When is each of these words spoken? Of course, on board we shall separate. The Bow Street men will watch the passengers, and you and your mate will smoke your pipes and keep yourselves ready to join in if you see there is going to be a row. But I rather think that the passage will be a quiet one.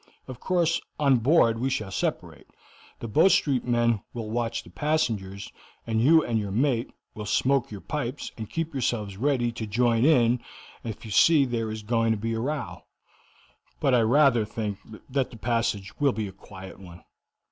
Of 0.27 0.39
course, 0.39 0.81
on 0.99 1.17
board 1.17 1.59
we 1.59 1.69
shall 1.69 1.91
separate. 1.91 2.47
The 3.01 3.07
Bow 3.07 3.27
Street 3.27 3.65
men 3.65 4.01
will 4.15 4.31
watch 4.31 4.63
the 4.63 4.71
passengers, 4.71 5.53
and 5.85 6.01
you 6.01 6.25
and 6.25 6.39
your 6.39 6.49
mate 6.49 6.89
will 7.13 7.27
smoke 7.27 7.69
your 7.69 7.81
pipes 7.81 8.31
and 8.35 8.49
keep 8.49 8.73
yourselves 8.73 9.15
ready 9.17 9.51
to 9.51 9.67
join 9.67 10.03
in 10.03 10.39
if 10.83 11.05
you 11.05 11.11
see 11.11 11.45
there 11.45 11.69
is 11.69 11.83
going 11.83 12.09
to 12.13 12.17
be 12.17 12.33
a 12.33 12.39
row. 12.39 12.85
But 13.79 13.93
I 13.93 14.01
rather 14.01 14.43
think 14.43 14.79
that 15.07 15.29
the 15.29 15.37
passage 15.37 15.93
will 15.99 16.13
be 16.13 16.27
a 16.27 16.31
quiet 16.31 16.79
one. 16.79 17.03